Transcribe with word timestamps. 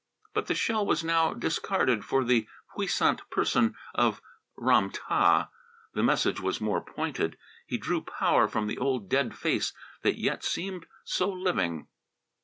But 0.33 0.47
the 0.47 0.55
shell 0.55 0.83
was 0.83 1.03
now 1.03 1.31
discarded 1.35 2.03
for 2.03 2.23
the 2.23 2.47
puissant 2.73 3.19
person 3.29 3.75
of 3.93 4.19
Ram 4.57 4.89
tah. 4.89 5.49
The 5.93 6.01
message 6.01 6.39
was 6.39 6.59
more 6.59 6.81
pointed. 6.81 7.37
He 7.67 7.77
drew 7.77 8.01
power 8.01 8.47
from 8.47 8.65
the 8.65 8.79
old 8.79 9.09
dead 9.09 9.35
face 9.35 9.73
that 10.01 10.17
yet 10.17 10.43
seemed 10.43 10.87
so 11.03 11.29
living. 11.31 11.87